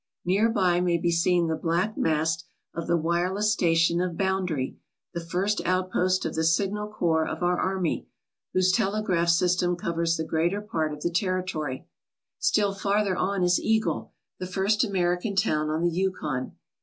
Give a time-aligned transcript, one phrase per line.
[0.25, 4.77] Near by may be seen the black mast of the wireless station of Boundary,
[5.13, 8.07] the first outpost of the Signal Corps of our army,
[8.51, 11.85] whose telegraph system covers the greater part of the territory.
[12.39, 16.53] Still farther on is Eagle, the first American town on the Yukon.